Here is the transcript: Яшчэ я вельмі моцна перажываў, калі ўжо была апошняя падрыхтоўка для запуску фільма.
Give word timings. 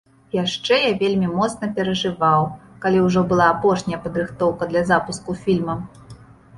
Яшчэ 0.35 0.79
я 0.83 0.87
вельмі 1.03 1.29
моцна 1.39 1.69
перажываў, 1.75 2.47
калі 2.87 3.05
ўжо 3.07 3.25
была 3.35 3.53
апошняя 3.59 4.03
падрыхтоўка 4.09 4.63
для 4.75 4.87
запуску 4.93 5.41
фільма. 5.47 5.83